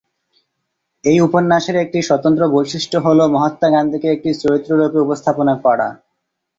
[1.03, 5.87] এই উপন্যাসের একটি স্বতন্ত্র বৈশিষ্ট্য হল, মহাত্মা গান্ধীকে একটি চরিত্র রূপে উপস্থাপনা করা।